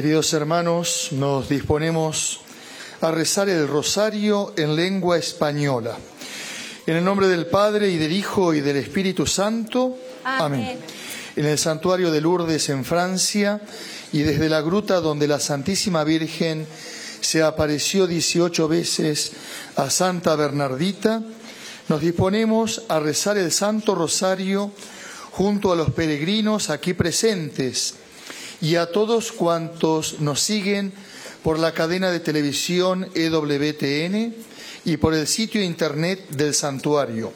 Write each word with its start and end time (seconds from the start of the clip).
Queridos 0.00 0.32
hermanos, 0.32 1.08
nos 1.10 1.50
disponemos 1.50 2.40
a 3.02 3.10
rezar 3.10 3.50
el 3.50 3.68
rosario 3.68 4.54
en 4.56 4.74
lengua 4.74 5.18
española. 5.18 5.94
En 6.86 6.96
el 6.96 7.04
nombre 7.04 7.28
del 7.28 7.44
Padre 7.44 7.90
y 7.90 7.98
del 7.98 8.10
Hijo 8.10 8.54
y 8.54 8.62
del 8.62 8.78
Espíritu 8.78 9.26
Santo. 9.26 9.98
Amén. 10.24 10.78
En 11.36 11.44
el 11.44 11.58
santuario 11.58 12.10
de 12.10 12.22
Lourdes 12.22 12.70
en 12.70 12.86
Francia 12.86 13.60
y 14.10 14.20
desde 14.20 14.48
la 14.48 14.62
gruta 14.62 15.02
donde 15.02 15.28
la 15.28 15.38
Santísima 15.38 16.02
Virgen 16.02 16.66
se 17.20 17.42
apareció 17.42 18.06
18 18.06 18.68
veces 18.68 19.32
a 19.76 19.90
Santa 19.90 20.34
Bernardita, 20.34 21.22
nos 21.90 22.00
disponemos 22.00 22.84
a 22.88 23.00
rezar 23.00 23.36
el 23.36 23.52
Santo 23.52 23.94
Rosario 23.94 24.72
junto 25.30 25.70
a 25.70 25.76
los 25.76 25.90
peregrinos 25.90 26.70
aquí 26.70 26.94
presentes 26.94 27.96
y 28.60 28.76
a 28.76 28.86
todos 28.92 29.32
cuantos 29.32 30.20
nos 30.20 30.40
siguen 30.40 30.92
por 31.42 31.58
la 31.58 31.72
cadena 31.72 32.10
de 32.10 32.20
televisión 32.20 33.08
EWTN 33.14 34.34
y 34.84 34.96
por 34.98 35.14
el 35.14 35.26
sitio 35.26 35.62
internet 35.62 36.28
del 36.30 36.54
santuario. 36.54 37.32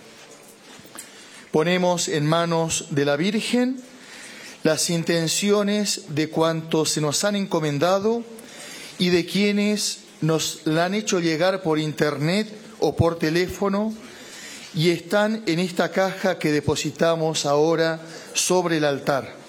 Ponemos 1.51 2.09
en 2.09 2.27
manos 2.27 2.87
de 2.91 3.05
la 3.05 3.17
Virgen 3.17 3.81
las 4.65 4.91
intenciones 4.91 6.07
de 6.09 6.31
cuantos 6.31 6.91
se 6.91 7.01
nos 7.01 7.23
han 7.25 7.37
encomendado 7.37 8.23
y 8.99 9.11
de 9.11 9.27
quienes 9.27 10.01
nos 10.21 10.61
la 10.65 10.87
han 10.87 10.95
hecho 10.95 11.21
llegar 11.21 11.63
por 11.63 11.79
internet 11.79 12.49
o 12.81 12.97
por 12.97 13.19
teléfono 13.19 13.95
y 14.75 14.91
están 14.91 15.43
en 15.47 15.59
esta 15.59 15.93
caja 15.93 16.39
que 16.39 16.51
depositamos 16.51 17.47
ahora 17.47 18.01
sobre 18.33 18.79
el 18.79 18.85
altar. 18.85 19.44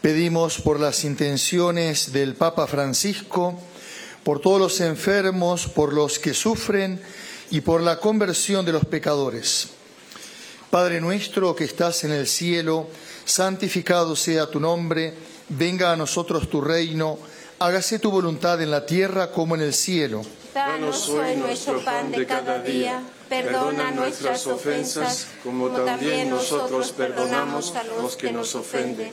Pedimos 0.00 0.58
por 0.62 0.80
las 0.80 1.04
intenciones 1.04 2.10
del 2.10 2.34
Papa 2.34 2.66
Francisco, 2.66 3.60
por 4.24 4.40
todos 4.40 4.58
los 4.58 4.80
enfermos, 4.80 5.66
por 5.66 5.92
los 5.92 6.18
que 6.18 6.32
sufren 6.32 7.02
y 7.50 7.60
por 7.60 7.82
la 7.82 8.00
conversión 8.00 8.64
de 8.64 8.72
los 8.72 8.86
pecadores. 8.86 9.68
Padre 10.70 11.02
nuestro 11.02 11.54
que 11.54 11.64
estás 11.64 12.04
en 12.04 12.12
el 12.12 12.26
cielo, 12.26 12.86
santificado 13.26 14.16
sea 14.16 14.50
tu 14.50 14.58
nombre, 14.58 15.12
venga 15.50 15.92
a 15.92 15.96
nosotros 15.96 16.48
tu 16.48 16.62
reino, 16.62 17.18
hágase 17.58 17.98
tu 17.98 18.10
voluntad 18.10 18.62
en 18.62 18.70
la 18.70 18.86
tierra 18.86 19.30
como 19.30 19.54
en 19.54 19.60
el 19.60 19.74
cielo. 19.74 20.22
Danos 20.54 21.10
hoy 21.10 21.36
nuestro 21.36 21.84
pan 21.84 22.10
de 22.10 22.24
cada 22.24 22.62
día, 22.62 23.02
perdona 23.28 23.90
nuestras 23.90 24.46
ofensas, 24.46 25.26
como 25.44 25.68
también 25.68 26.30
nosotros 26.30 26.92
perdonamos 26.92 27.76
a 27.76 27.84
los 27.84 28.16
que 28.16 28.32
nos 28.32 28.54
ofenden. 28.54 29.12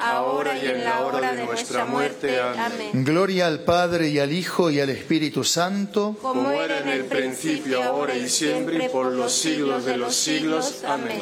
ahora 0.00 0.58
y 0.58 0.66
en 0.66 0.84
la 0.84 1.00
hora 1.00 1.32
de 1.32 1.44
nuestra 1.44 1.84
muerte. 1.84 2.40
Amén. 2.40 3.04
Gloria 3.04 3.46
al 3.46 3.60
Padre 3.60 4.08
y 4.08 4.18
al 4.18 4.32
Hijo 4.32 4.70
y 4.70 4.80
al 4.80 4.90
Espíritu 4.90 5.44
Santo. 5.44 6.16
Como 6.20 6.50
era 6.50 6.80
en 6.80 6.88
el 6.88 7.04
principio, 7.04 7.82
ahora 7.82 8.16
y 8.16 8.28
siempre, 8.28 8.86
y 8.86 8.88
por 8.88 9.12
los 9.12 9.32
siglos 9.32 9.84
de 9.84 9.96
los 9.96 10.14
siglos. 10.14 10.82
Amén. 10.84 11.20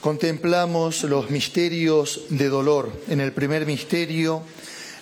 Contemplamos 0.00 1.02
los 1.04 1.30
misterios 1.30 2.22
de 2.28 2.48
dolor. 2.48 2.92
En 3.08 3.20
el 3.20 3.32
primer 3.32 3.66
misterio, 3.66 4.42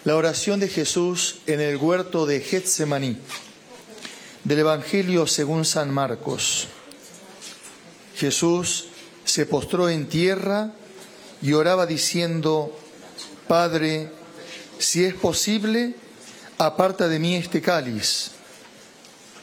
la 0.04 0.16
oración 0.16 0.60
de 0.60 0.68
Jesús 0.68 1.40
en 1.46 1.60
el 1.60 1.76
huerto 1.76 2.26
de 2.26 2.40
Getsemaní, 2.40 3.16
del 4.44 4.58
Evangelio 4.58 5.26
según 5.26 5.64
San 5.64 5.90
Marcos. 5.92 6.68
Jesús 8.16 8.86
se 9.24 9.46
postró 9.46 9.88
en 9.88 10.06
tierra 10.06 10.72
y 11.44 11.52
oraba 11.52 11.84
diciendo, 11.84 12.74
Padre, 13.46 14.08
si 14.78 15.04
es 15.04 15.12
posible, 15.12 15.94
aparta 16.56 17.06
de 17.06 17.18
mí 17.18 17.36
este 17.36 17.60
cáliz, 17.60 18.30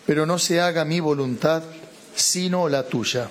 pero 0.07 0.25
no 0.25 0.39
se 0.39 0.59
haga 0.59 0.83
mi 0.83 0.99
voluntad, 0.99 1.61
sino 2.15 2.67
la 2.69 2.87
tuya. 2.87 3.29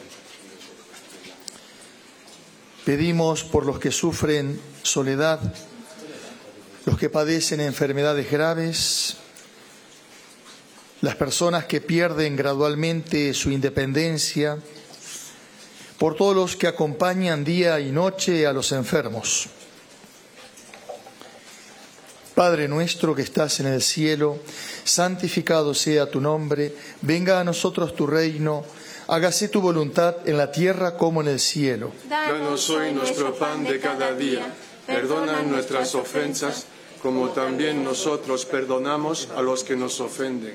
Pedimos 2.85 3.43
por 3.43 3.67
los 3.67 3.81
que 3.81 3.91
sufren 3.91 4.61
soledad, 4.85 5.41
los 6.87 6.97
que 6.97 7.11
padecen 7.11 7.61
enfermedades 7.61 8.31
graves, 8.31 9.17
las 11.01 11.17
personas 11.17 11.65
que 11.65 11.81
pierden 11.81 12.37
gradualmente 12.37 13.35
su 13.35 13.51
independencia, 13.51 14.59
por 16.01 16.17
todos 16.17 16.35
los 16.35 16.57
que 16.57 16.67
acompañan 16.67 17.45
día 17.45 17.79
y 17.79 17.93
noche 17.93 18.47
a 18.47 18.55
los 18.55 18.73
enfermos. 18.73 19.51
Padre 22.35 22.69
nuestro 22.69 23.15
que 23.15 23.21
estás 23.21 23.61
en 23.61 23.67
el 23.67 23.83
cielo, 23.83 24.39
santificado 24.83 25.75
sea 25.75 26.11
tu 26.11 26.23
nombre, 26.23 26.75
venga 27.03 27.39
a 27.39 27.45
nosotros 27.45 27.95
tu 27.95 28.07
reino, 28.07 28.65
hágase 29.09 29.49
tu 29.49 29.61
voluntad 29.61 30.17
en 30.25 30.39
la 30.39 30.51
tierra 30.51 30.97
como 30.97 31.21
en 31.21 31.29
el 31.29 31.39
cielo. 31.39 31.93
Danos 32.09 32.71
hoy 32.71 32.95
nuestro 32.95 33.35
pan 33.35 33.65
de 33.65 33.79
cada 33.79 34.15
día, 34.15 34.55
perdona 34.87 35.43
nuestras 35.43 35.95
ofensas 35.95 36.65
como 37.03 37.31
también 37.31 37.83
nosotros 37.83 38.45
perdonamos 38.45 39.29
a 39.37 39.43
los 39.43 39.65
que 39.65 39.77
nos 39.77 40.01
ofenden. 40.01 40.55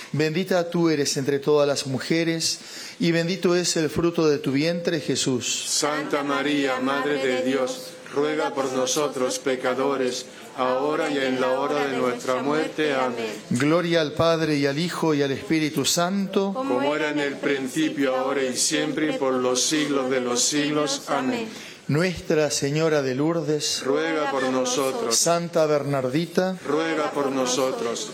bendita 0.11 0.69
tú 0.69 0.89
eres 0.89 1.17
entre 1.17 1.39
todas 1.39 1.67
las 1.67 1.87
mujeres, 1.87 2.59
y 2.99 3.11
bendito 3.11 3.55
es 3.55 3.75
el 3.77 3.89
fruto 3.89 4.27
de 4.27 4.37
tu 4.37 4.51
vientre, 4.51 4.99
Jesús. 4.99 5.65
Santa 5.67 6.23
María, 6.23 6.79
Madre 6.79 7.25
de 7.25 7.43
Dios, 7.43 7.91
ruega 8.13 8.53
por 8.53 8.71
nosotros 8.73 9.39
pecadores, 9.39 10.25
ahora 10.57 11.09
y 11.09 11.17
en 11.17 11.39
la 11.39 11.59
hora 11.59 11.87
de 11.87 11.97
nuestra 11.97 12.41
muerte. 12.41 12.93
Amén. 12.93 13.31
Gloria 13.49 14.01
al 14.01 14.13
Padre 14.13 14.57
y 14.57 14.65
al 14.65 14.77
Hijo 14.77 15.13
y 15.13 15.21
al 15.23 15.31
Espíritu 15.31 15.85
Santo, 15.85 16.53
Como 16.53 16.95
era 16.95 17.09
en 17.09 17.19
el 17.19 17.37
principio, 17.37 18.15
ahora 18.15 18.43
y 18.43 18.55
siempre, 18.55 19.15
y 19.15 19.17
por 19.17 19.33
los 19.33 19.61
siglos 19.61 20.09
de 20.09 20.21
los 20.21 20.41
siglos. 20.41 21.03
Amén. 21.07 21.47
Nuestra 21.87 22.51
Señora 22.51 23.01
de 23.01 23.15
Lourdes, 23.15 23.81
Ruega 23.83 24.31
por 24.31 24.43
nosotros, 24.43 25.15
Santa 25.15 25.65
Bernardita, 25.65 26.57
ruega 26.65 27.11
por 27.11 27.31
nosotros. 27.31 28.11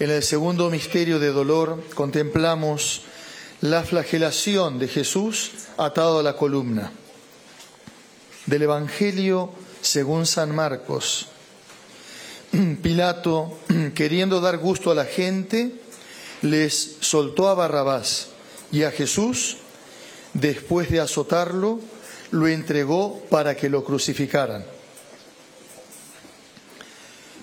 En 0.00 0.10
el 0.10 0.22
segundo 0.22 0.70
misterio 0.70 1.18
de 1.18 1.30
dolor 1.30 1.84
contemplamos 1.94 3.02
la 3.60 3.84
flagelación 3.84 4.78
de 4.78 4.88
Jesús 4.88 5.50
atado 5.76 6.18
a 6.18 6.22
la 6.22 6.36
columna. 6.36 6.90
Del 8.46 8.62
Evangelio 8.62 9.52
según 9.82 10.24
San 10.24 10.54
Marcos. 10.54 11.26
Pilato, 12.82 13.58
queriendo 13.94 14.40
dar 14.40 14.56
gusto 14.56 14.90
a 14.90 14.94
la 14.94 15.04
gente, 15.04 15.74
les 16.40 16.96
soltó 17.00 17.48
a 17.48 17.54
Barrabás 17.54 18.28
y 18.72 18.84
a 18.84 18.90
Jesús, 18.90 19.58
después 20.32 20.90
de 20.90 21.00
azotarlo, 21.00 21.78
lo 22.30 22.48
entregó 22.48 23.20
para 23.28 23.54
que 23.54 23.68
lo 23.68 23.84
crucificaran. 23.84 24.64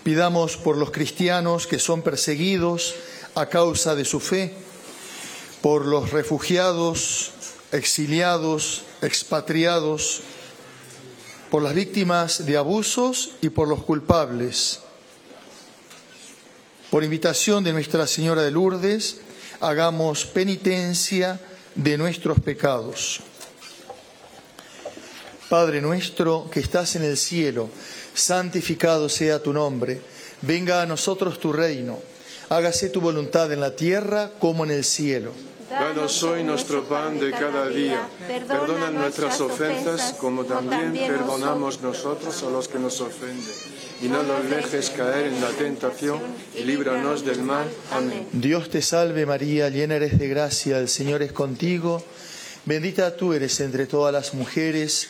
Pidamos 0.08 0.56
por 0.56 0.78
los 0.78 0.92
cristianos 0.92 1.68
que 1.68 1.80
son 1.80 2.02
perseguidos 2.02 2.96
a 3.36 3.48
causa 3.48 3.94
de 3.94 4.06
su 4.06 4.22
fe, 4.22 4.54
por 5.62 5.86
los 5.86 6.12
refugiados, 6.12 7.32
exiliados, 7.74 8.84
expatriados, 9.02 10.22
por 11.52 11.62
las 11.62 11.74
víctimas 11.74 12.46
de 12.46 12.56
abusos 12.56 13.32
y 13.42 13.50
por 13.50 13.68
los 13.68 13.84
culpables. 13.84 14.80
Por 16.90 17.04
invitación 17.04 17.66
de 17.66 17.74
Nuestra 17.74 18.08
Señora 18.08 18.44
de 18.44 18.52
Lourdes, 18.52 19.18
hagamos 19.60 20.24
penitencia 20.24 21.38
de 21.76 21.98
nuestros 21.98 22.40
pecados. 22.40 23.20
Padre 25.50 25.82
nuestro 25.82 26.50
que 26.50 26.62
estás 26.62 26.96
en 26.96 27.04
el 27.04 27.18
cielo, 27.18 27.70
santificado 28.18 29.10
sea 29.10 29.44
tu 29.44 29.54
nombre, 29.54 30.02
venga 30.42 30.82
a 30.82 30.86
nosotros 30.88 31.40
tu 31.40 31.54
reino, 31.54 32.00
hágase 32.50 32.90
tu 32.90 33.00
voluntad 33.00 33.52
en 33.54 33.62
la 33.62 33.76
tierra 33.76 34.32
como 34.40 34.66
en 34.66 34.72
el 34.72 34.84
cielo. 34.84 35.32
Danos 35.70 36.24
hoy 36.24 36.44
nuestro 36.44 36.86
pan 36.86 37.20
de 37.20 37.30
cada 37.30 37.68
día. 37.68 38.08
Perdona 38.48 38.90
nuestras 38.90 39.40
ofensas 39.42 40.16
como 40.20 40.46
también 40.46 40.94
perdonamos 40.94 41.82
nosotros 41.82 42.42
a 42.44 42.50
los 42.50 42.68
que 42.68 42.80
nos 42.80 43.02
ofenden. 43.02 43.54
Y 44.02 44.08
no 44.08 44.24
nos 44.24 44.50
dejes 44.50 44.90
caer 44.92 45.28
en 45.28 45.42
la 45.42 45.50
tentación 45.50 46.20
y 46.56 46.64
líbranos 46.64 47.26
del 47.26 47.42
mal. 47.42 47.68
Amén. 47.92 48.28
Dios 48.32 48.70
te 48.70 48.82
salve 48.82 49.26
María, 49.26 49.70
llena 49.70 49.96
eres 49.96 50.18
de 50.18 50.28
gracia, 50.28 50.80
el 50.80 50.88
Señor 50.88 51.22
es 51.22 51.34
contigo, 51.34 52.02
bendita 52.66 53.16
tú 53.18 53.34
eres 53.34 53.60
entre 53.60 53.88
todas 53.88 54.14
las 54.14 54.34
mujeres, 54.34 55.10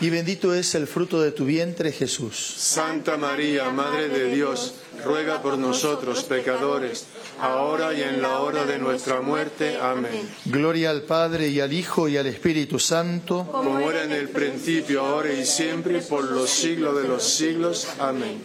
y 0.00 0.10
bendito 0.10 0.54
es 0.54 0.74
el 0.74 0.86
fruto 0.86 1.20
de 1.20 1.30
tu 1.30 1.44
vientre, 1.44 1.92
Jesús. 1.92 2.36
Santa 2.58 3.16
María, 3.16 3.70
Madre 3.70 4.08
de 4.08 4.34
Dios, 4.34 4.74
ruega 5.04 5.40
por 5.40 5.56
nosotros 5.56 6.24
pecadores, 6.24 7.06
ahora 7.40 7.94
y 7.94 8.02
en 8.02 8.20
la 8.20 8.40
hora 8.40 8.66
de 8.66 8.78
nuestra 8.78 9.20
muerte. 9.20 9.78
Amén. 9.80 10.28
Gloria 10.46 10.90
al 10.90 11.02
Padre 11.02 11.48
y 11.48 11.60
al 11.60 11.72
Hijo 11.72 12.08
y 12.08 12.16
al 12.16 12.26
Espíritu 12.26 12.78
Santo. 12.78 13.48
Como 13.50 13.90
era 13.90 14.04
en 14.04 14.12
el 14.12 14.28
principio, 14.28 15.04
ahora 15.04 15.32
y 15.32 15.46
siempre, 15.46 16.00
por 16.00 16.24
los 16.24 16.50
siglos 16.50 17.00
de 17.00 17.08
los 17.08 17.22
siglos. 17.22 17.86
Amén. 17.98 18.42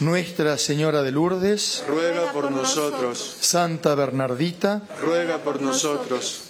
Nuestra 0.00 0.58
Señora 0.58 1.02
de 1.02 1.12
Lourdes, 1.12 1.84
ruega 1.86 2.32
por 2.32 2.50
nosotros. 2.50 3.36
Santa 3.40 3.94
Bernardita, 3.94 4.82
ruega 5.00 5.38
por 5.38 5.62
nosotros. 5.62 6.43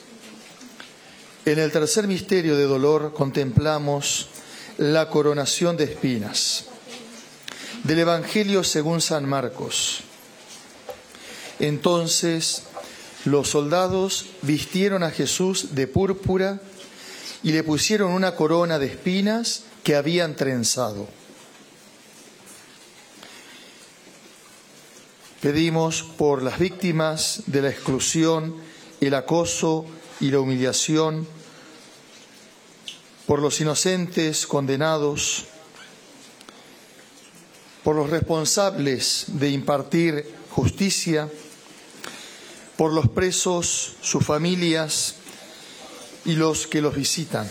En 1.46 1.58
el 1.58 1.70
tercer 1.70 2.08
misterio 2.08 2.56
de 2.56 2.64
dolor 2.64 3.12
contemplamos 3.12 4.28
la 4.78 5.10
coronación 5.10 5.76
de 5.76 5.84
espinas. 5.84 6.64
Del 7.82 7.98
Evangelio 7.98 8.64
según 8.64 9.02
San 9.02 9.28
Marcos. 9.28 10.00
Entonces 11.58 12.62
los 13.26 13.50
soldados 13.50 14.24
vistieron 14.40 15.02
a 15.02 15.10
Jesús 15.10 15.74
de 15.74 15.86
púrpura 15.86 16.62
y 17.42 17.52
le 17.52 17.62
pusieron 17.62 18.12
una 18.12 18.36
corona 18.36 18.78
de 18.78 18.86
espinas 18.86 19.64
que 19.82 19.96
habían 19.96 20.36
trenzado. 20.36 21.06
Pedimos 25.42 26.04
por 26.16 26.42
las 26.42 26.58
víctimas 26.58 27.42
de 27.48 27.60
la 27.60 27.68
exclusión, 27.68 28.56
el 29.02 29.12
acoso 29.12 29.84
y 30.20 30.30
la 30.30 30.40
humillación, 30.40 31.26
por 33.26 33.40
los 33.40 33.60
inocentes 33.60 34.46
condenados, 34.46 35.44
por 37.82 37.96
los 37.96 38.10
responsables 38.10 39.26
de 39.28 39.50
impartir 39.50 40.34
justicia, 40.50 41.28
por 42.76 42.92
los 42.92 43.08
presos, 43.08 43.96
sus 44.00 44.24
familias 44.24 45.16
y 46.24 46.34
los 46.34 46.66
que 46.66 46.80
los 46.80 46.94
visitan. 46.94 47.50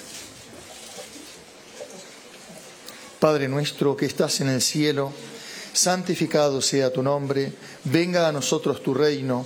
Padre 3.20 3.48
nuestro 3.48 3.96
que 3.96 4.06
estás 4.06 4.42
en 4.42 4.50
el 4.50 4.62
cielo, 4.62 5.14
santificado 5.72 6.62
sea 6.62 6.92
tu 6.92 7.02
nombre, 7.02 7.54
venga 7.86 8.28
a 8.28 8.32
nosotros 8.32 8.84
tu 8.84 8.94
reino, 8.94 9.46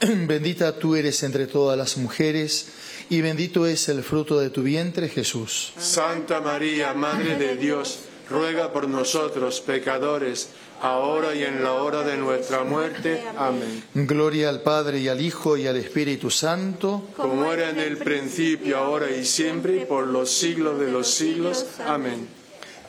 bendita 0.26 0.78
tú 0.78 0.96
eres 0.96 1.22
entre 1.22 1.46
todas 1.46 1.76
las 1.76 1.96
mujeres, 1.96 2.66
y 3.10 3.20
bendito 3.20 3.66
es 3.66 3.88
el 3.88 4.02
fruto 4.02 4.38
de 4.38 4.50
tu 4.50 4.62
vientre 4.62 5.08
Jesús. 5.08 5.72
Santa 5.78 6.40
María, 6.40 6.94
Madre 6.94 7.36
de 7.36 7.56
Dios, 7.56 8.00
ruega 8.30 8.72
por 8.72 8.88
nosotros 8.88 9.60
pecadores, 9.60 10.48
ahora 10.80 11.34
y 11.34 11.44
en 11.44 11.62
la 11.62 11.74
hora 11.74 12.02
de 12.02 12.16
nuestra 12.16 12.64
muerte. 12.64 13.22
Amén. 13.36 13.84
Gloria 13.94 14.48
al 14.48 14.62
Padre 14.62 14.98
y 14.98 15.08
al 15.08 15.20
Hijo 15.20 15.56
y 15.56 15.66
al 15.66 15.76
Espíritu 15.76 16.30
Santo, 16.30 17.08
como 17.16 17.52
era 17.52 17.70
en 17.70 17.78
el 17.78 17.98
principio, 17.98 18.78
ahora 18.78 19.10
y 19.10 19.24
siempre, 19.24 19.82
y 19.82 19.84
por 19.84 20.06
los 20.06 20.30
siglos 20.30 20.80
de 20.80 20.90
los 20.90 21.08
siglos. 21.08 21.66
Amén. 21.86 22.28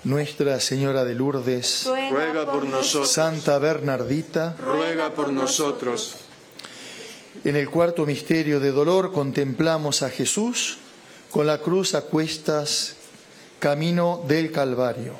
Nuestra 0.03 0.59
Señora 0.59 1.05
de 1.05 1.15
Lourdes, 1.15 1.87
ruega 2.11 2.51
por 2.51 2.65
nosotros. 2.65 3.09
Santa 3.09 3.57
Bernardita, 3.57 4.55
ruega 4.59 5.11
por 5.11 5.31
nosotros. 5.31 6.15
En 7.43 7.57
el 7.57 7.69
cuarto 7.69 8.05
misterio 8.05 8.61
de 8.61 8.71
dolor 8.71 9.11
contemplamos 9.11 10.01
a 10.01 10.09
Jesús 10.09 10.77
con 11.29 11.45
la 11.45 11.57
cruz 11.57 11.93
a 11.93 12.03
cuestas, 12.03 12.95
camino 13.59 14.23
del 14.29 14.49
Calvario. 14.53 15.19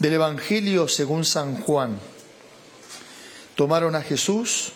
Del 0.00 0.14
Evangelio 0.14 0.88
según 0.88 1.24
San 1.24 1.60
Juan. 1.60 2.00
Tomaron 3.54 3.94
a 3.94 4.02
Jesús 4.02 4.72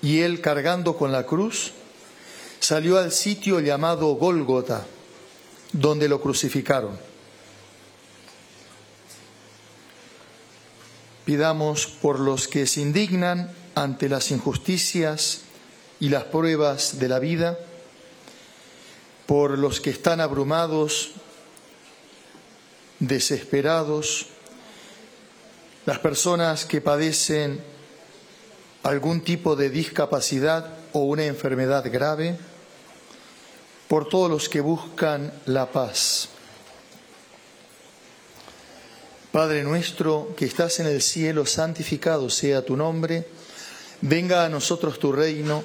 y 0.00 0.20
él 0.20 0.40
cargando 0.40 0.96
con 0.96 1.12
la 1.12 1.26
cruz 1.26 1.72
salió 2.58 2.98
al 2.98 3.12
sitio 3.12 3.60
llamado 3.60 4.14
Gólgota, 4.14 4.86
donde 5.72 6.08
lo 6.08 6.22
crucificaron. 6.22 6.98
Pidamos 11.26 11.86
por 11.86 12.18
los 12.18 12.48
que 12.48 12.66
se 12.66 12.80
indignan 12.80 13.52
ante 13.74 14.08
las 14.08 14.30
injusticias 14.30 15.42
y 16.00 16.08
las 16.08 16.24
pruebas 16.24 16.98
de 16.98 17.08
la 17.08 17.18
vida, 17.18 17.58
por 19.26 19.58
los 19.58 19.80
que 19.80 19.90
están 19.90 20.20
abrumados, 20.20 21.12
desesperados, 22.98 24.26
las 25.86 25.98
personas 25.98 26.64
que 26.64 26.80
padecen 26.80 27.62
algún 28.82 29.22
tipo 29.22 29.56
de 29.56 29.70
discapacidad 29.70 30.74
o 30.92 31.00
una 31.00 31.26
enfermedad 31.26 31.84
grave, 31.92 32.38
por 33.88 34.08
todos 34.08 34.30
los 34.30 34.48
que 34.48 34.60
buscan 34.60 35.32
la 35.46 35.70
paz. 35.70 36.28
Padre 39.32 39.62
nuestro 39.62 40.34
que 40.36 40.44
estás 40.44 40.80
en 40.80 40.86
el 40.86 41.02
cielo, 41.02 41.46
santificado 41.46 42.30
sea 42.30 42.64
tu 42.64 42.76
nombre, 42.76 43.28
venga 44.00 44.44
a 44.44 44.48
nosotros 44.48 44.98
tu 44.98 45.12
reino, 45.12 45.64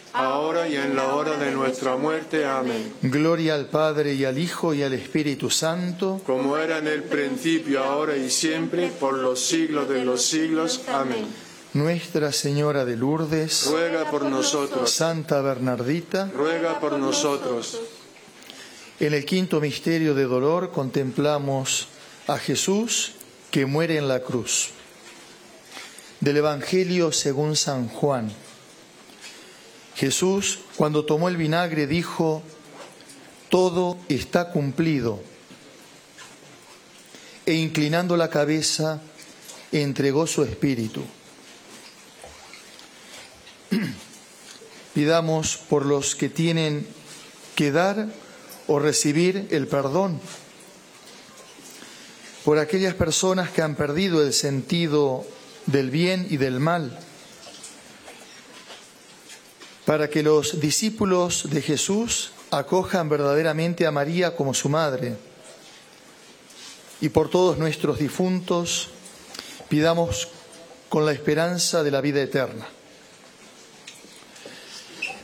ahora 0.13 0.67
y 0.67 0.75
en 0.75 0.95
la 0.95 1.13
hora 1.15 1.37
de 1.37 1.51
nuestra 1.51 1.95
muerte. 1.95 2.45
Amén. 2.45 2.93
Gloria 3.01 3.55
al 3.55 3.67
Padre 3.67 4.13
y 4.13 4.25
al 4.25 4.37
Hijo 4.37 4.73
y 4.73 4.83
al 4.83 4.93
Espíritu 4.93 5.49
Santo, 5.49 6.21
como 6.25 6.57
era 6.57 6.77
en 6.79 6.87
el 6.87 7.03
principio, 7.03 7.83
ahora 7.83 8.15
y 8.15 8.29
siempre, 8.29 8.87
por 8.87 9.17
los 9.17 9.39
siglos 9.39 9.87
de 9.89 10.03
los 10.03 10.21
siglos. 10.21 10.81
Amén. 10.87 11.25
Nuestra 11.73 12.31
Señora 12.33 12.83
de 12.83 12.97
Lourdes, 12.97 13.67
ruega 13.67 14.09
por 14.11 14.23
nosotros. 14.23 14.91
Santa 14.91 15.41
Bernardita, 15.41 16.29
ruega 16.35 16.79
por 16.79 16.99
nosotros. 16.99 17.79
En 18.99 19.13
el 19.13 19.25
quinto 19.25 19.61
misterio 19.61 20.13
de 20.13 20.25
dolor 20.25 20.71
contemplamos 20.71 21.87
a 22.27 22.37
Jesús 22.37 23.13
que 23.49 23.65
muere 23.65 23.97
en 23.97 24.07
la 24.07 24.19
cruz. 24.19 24.71
Del 26.19 26.37
Evangelio 26.37 27.11
según 27.11 27.55
San 27.55 27.87
Juan. 27.87 28.31
Jesús, 29.95 30.59
cuando 30.77 31.05
tomó 31.05 31.29
el 31.29 31.37
vinagre, 31.37 31.87
dijo, 31.87 32.43
todo 33.49 33.97
está 34.09 34.51
cumplido. 34.51 35.21
E 37.45 37.53
inclinando 37.53 38.17
la 38.17 38.29
cabeza, 38.29 39.01
entregó 39.71 40.27
su 40.27 40.43
espíritu. 40.43 41.03
Pidamos 44.93 45.57
por 45.57 45.85
los 45.85 46.15
que 46.15 46.29
tienen 46.29 46.87
que 47.55 47.71
dar 47.71 48.07
o 48.67 48.79
recibir 48.79 49.47
el 49.51 49.67
perdón 49.67 50.19
por 52.43 52.57
aquellas 52.57 52.93
personas 52.93 53.51
que 53.51 53.61
han 53.61 53.75
perdido 53.75 54.23
el 54.23 54.33
sentido 54.33 55.25
del 55.67 55.91
bien 55.91 56.25
y 56.29 56.37
del 56.37 56.59
mal, 56.59 56.99
para 59.91 60.09
que 60.09 60.23
los 60.23 60.61
discípulos 60.61 61.49
de 61.49 61.61
Jesús 61.61 62.31
acojan 62.49 63.09
verdaderamente 63.09 63.85
a 63.85 63.91
María 63.91 64.37
como 64.37 64.53
su 64.53 64.69
madre. 64.69 65.17
Y 67.01 67.09
por 67.09 67.29
todos 67.29 67.57
nuestros 67.57 67.99
difuntos 67.99 68.87
pidamos 69.67 70.29
con 70.87 71.05
la 71.05 71.11
esperanza 71.11 71.83
de 71.83 71.91
la 71.91 71.99
vida 71.99 72.21
eterna. 72.21 72.65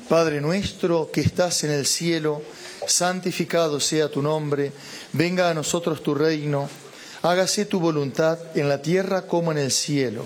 Padre 0.10 0.42
nuestro 0.42 1.12
que 1.14 1.22
estás 1.22 1.64
en 1.64 1.72
el 1.72 1.86
cielo, 1.86 2.42
santificado 2.88 3.80
sea 3.80 4.12
tu 4.12 4.22
nombre, 4.22 4.74
venga 5.14 5.50
a 5.50 5.54
nosotros 5.54 6.04
tu 6.04 6.14
reino 6.14 6.68
hágase 7.22 7.64
tu 7.64 7.80
voluntad 7.80 8.38
en 8.54 8.68
la 8.68 8.82
tierra 8.82 9.28
como 9.28 9.54
en 9.54 9.60
el 9.60 9.72
cielo. 9.72 10.26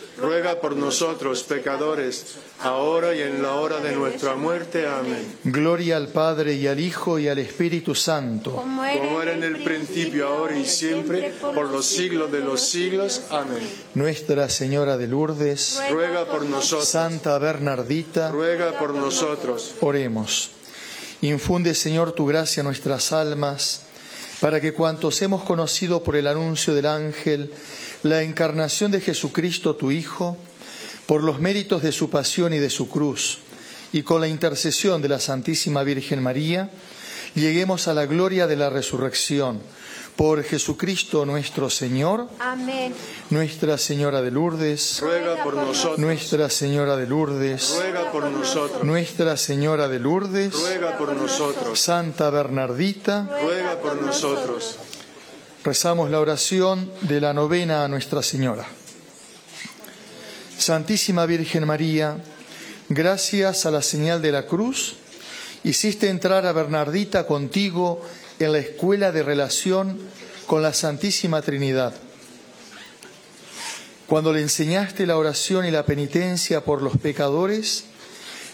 ruega 0.21 0.61
por 0.61 0.75
nosotros 0.75 1.43
pecadores, 1.43 2.35
ahora 2.59 3.15
y 3.15 3.21
en 3.21 3.41
la 3.41 3.55
hora 3.55 3.79
de 3.79 3.93
nuestra 3.93 4.35
muerte. 4.35 4.87
Amén. 4.87 5.37
Gloria 5.43 5.97
al 5.97 6.09
Padre 6.09 6.53
y 6.53 6.67
al 6.67 6.79
Hijo 6.79 7.19
y 7.19 7.27
al 7.27 7.39
Espíritu 7.39 7.95
Santo. 7.95 8.51
Como 8.51 9.21
era 9.21 9.33
en 9.33 9.43
el 9.43 9.63
principio, 9.63 10.27
ahora 10.27 10.57
y 10.57 10.65
siempre, 10.65 11.33
por 11.41 11.69
los 11.69 11.85
siglos 11.85 12.31
de 12.31 12.39
los 12.39 12.61
siglos. 12.61 13.23
Amén. 13.29 13.67
Nuestra 13.95 14.47
Señora 14.49 14.97
de 14.97 15.07
Lourdes, 15.07 15.81
ruega 15.89 16.25
por 16.25 16.45
nosotros. 16.45 16.87
Santa 16.87 17.37
Bernardita, 17.39 18.31
ruega 18.31 18.77
por 18.77 18.93
nosotros. 18.93 19.75
Oremos. 19.81 20.51
Infunde, 21.21 21.75
Señor, 21.75 22.13
tu 22.13 22.25
gracia 22.25 22.61
a 22.61 22.63
nuestras 22.63 23.11
almas, 23.11 23.81
para 24.39 24.59
que 24.59 24.73
cuantos 24.73 25.21
hemos 25.21 25.43
conocido 25.43 26.03
por 26.03 26.15
el 26.15 26.25
anuncio 26.25 26.73
del 26.73 26.87
ángel 26.87 27.51
la 28.03 28.23
encarnación 28.23 28.91
de 28.91 29.01
Jesucristo, 29.01 29.75
tu 29.75 29.91
Hijo, 29.91 30.37
por 31.05 31.23
los 31.23 31.39
méritos 31.39 31.81
de 31.81 31.91
su 31.91 32.09
pasión 32.09 32.53
y 32.53 32.59
de 32.59 32.69
su 32.69 32.89
cruz, 32.89 33.39
y 33.93 34.03
con 34.03 34.21
la 34.21 34.27
intercesión 34.27 35.01
de 35.01 35.09
la 35.09 35.19
Santísima 35.19 35.83
Virgen 35.83 36.23
María, 36.23 36.69
lleguemos 37.35 37.87
a 37.87 37.93
la 37.93 38.05
gloria 38.05 38.47
de 38.47 38.55
la 38.55 38.69
resurrección 38.69 39.61
por 40.15 40.43
Jesucristo 40.43 41.25
nuestro 41.25 41.69
Señor. 41.69 42.27
Amén. 42.39 42.93
Nuestra 43.29 43.77
Señora 43.77 44.21
de 44.21 44.31
Lourdes. 44.31 44.99
Ruega 45.01 45.43
por 45.43 45.55
nosotros. 45.55 45.99
Nuestra 45.99 46.49
Señora 46.49 46.95
de 46.95 47.07
Lourdes. 47.07 47.75
Ruega 47.75 48.11
por 48.11 48.25
nosotros. 48.25 48.83
Nuestra 48.83 49.37
Señora 49.37 49.87
de 49.87 49.99
Lourdes. 49.99 50.53
Ruega 50.53 50.97
por 50.97 51.15
nosotros. 51.15 51.79
Santa 51.79 52.29
Bernardita. 52.29 53.27
Ruega 53.41 53.79
por 53.79 54.01
nosotros. 54.01 54.77
Rezamos 55.63 56.09
la 56.09 56.19
oración 56.19 56.91
de 57.01 57.21
la 57.21 57.33
novena 57.33 57.85
a 57.85 57.87
Nuestra 57.87 58.23
Señora. 58.23 58.65
Santísima 60.57 61.27
Virgen 61.27 61.67
María, 61.67 62.17
gracias 62.89 63.67
a 63.67 63.71
la 63.71 63.83
señal 63.83 64.23
de 64.23 64.31
la 64.31 64.47
cruz, 64.47 64.95
hiciste 65.63 66.09
entrar 66.09 66.47
a 66.47 66.51
Bernardita 66.51 67.27
contigo 67.27 68.01
en 68.39 68.53
la 68.53 68.57
escuela 68.57 69.11
de 69.11 69.21
relación 69.21 69.99
con 70.47 70.63
la 70.63 70.73
Santísima 70.73 71.43
Trinidad. 71.43 71.93
Cuando 74.07 74.33
le 74.33 74.41
enseñaste 74.41 75.05
la 75.05 75.17
oración 75.17 75.67
y 75.67 75.71
la 75.71 75.85
penitencia 75.85 76.65
por 76.65 76.81
los 76.81 76.97
pecadores, 76.97 77.83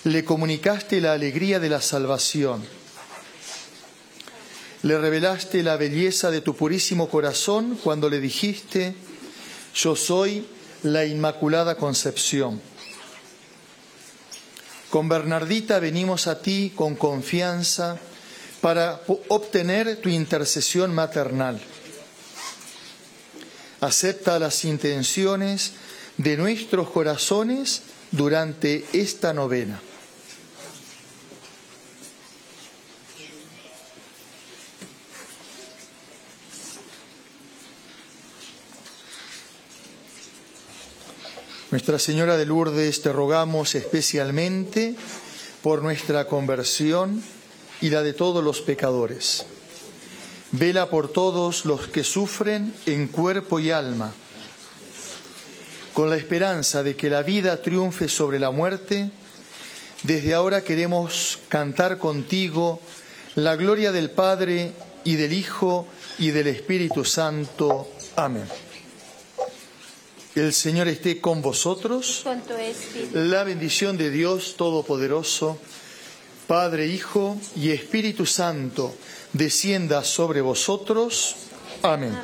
le 0.03 0.25
comunicaste 0.25 0.99
la 0.99 1.13
alegría 1.13 1.61
de 1.61 1.69
la 1.69 1.79
salvación. 1.79 2.76
Le 4.87 4.97
revelaste 4.97 5.63
la 5.63 5.75
belleza 5.75 6.31
de 6.31 6.39
tu 6.39 6.55
purísimo 6.55 7.09
corazón 7.09 7.77
cuando 7.83 8.09
le 8.09 8.21
dijiste, 8.21 8.95
yo 9.75 9.97
soy 9.97 10.47
la 10.83 11.03
Inmaculada 11.03 11.75
Concepción. 11.75 12.61
Con 14.89 15.09
Bernardita 15.09 15.79
venimos 15.79 16.27
a 16.27 16.41
ti 16.41 16.71
con 16.73 16.95
confianza 16.95 17.99
para 18.61 19.01
obtener 19.27 19.97
tu 19.97 20.07
intercesión 20.07 20.95
maternal. 20.95 21.59
Acepta 23.81 24.39
las 24.39 24.63
intenciones 24.63 25.73
de 26.15 26.37
nuestros 26.37 26.89
corazones 26.91 27.81
durante 28.13 28.85
esta 28.93 29.33
novena. 29.33 29.81
Nuestra 41.77 41.99
Señora 41.99 42.37
de 42.37 42.47
Lourdes, 42.47 43.03
te 43.03 43.13
rogamos 43.13 43.75
especialmente 43.75 44.95
por 45.61 45.83
nuestra 45.83 46.25
conversión 46.25 47.21
y 47.81 47.91
la 47.91 48.01
de 48.01 48.13
todos 48.13 48.43
los 48.43 48.61
pecadores. 48.61 49.45
Vela 50.53 50.89
por 50.89 51.13
todos 51.13 51.65
los 51.65 51.87
que 51.87 52.03
sufren 52.03 52.73
en 52.87 53.07
cuerpo 53.07 53.59
y 53.59 53.69
alma, 53.69 54.11
con 55.93 56.09
la 56.09 56.17
esperanza 56.17 56.81
de 56.81 56.95
que 56.95 57.11
la 57.11 57.21
vida 57.21 57.61
triunfe 57.61 58.09
sobre 58.09 58.39
la 58.39 58.49
muerte. 58.49 59.11
Desde 60.01 60.33
ahora 60.33 60.63
queremos 60.63 61.37
cantar 61.47 61.99
contigo 61.99 62.79
la 63.35 63.55
gloria 63.55 63.91
del 63.91 64.09
Padre 64.09 64.71
y 65.03 65.13
del 65.13 65.31
Hijo 65.31 65.85
y 66.17 66.31
del 66.31 66.47
Espíritu 66.47 67.05
Santo. 67.05 67.87
Amén. 68.15 68.66
El 70.37 70.53
Señor 70.53 70.87
esté 70.87 71.19
con 71.19 71.41
vosotros. 71.41 72.23
La 73.13 73.43
bendición 73.43 73.97
de 73.97 74.11
Dios 74.11 74.53
Todopoderoso. 74.55 75.57
Padre, 76.45 76.85
Hijo 76.85 77.37
y 77.55 77.71
Espíritu 77.71 78.27
Santo, 78.27 78.93
descienda 79.33 80.03
sobre 80.03 80.41
vosotros. 80.41 81.35
Amén. 81.81 82.15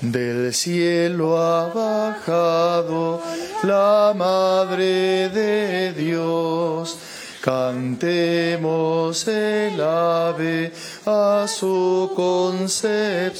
Del 0.00 0.54
cielo 0.54 1.36
ha 1.36 1.68
bajado 1.68 3.20
la 3.64 4.14
Madre 4.16 5.28
de 5.28 5.92
Dios. 5.92 6.96
Cantemos 7.42 9.28
el 9.28 9.78
ave 9.82 10.72
a 11.04 11.46
su 11.46 12.10
concepción. 12.16 13.36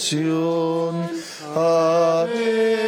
Amen. 1.55 2.87